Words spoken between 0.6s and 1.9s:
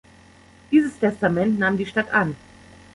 Dieses Testament nahm die